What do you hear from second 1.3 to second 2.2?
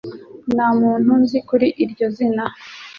kuri iryo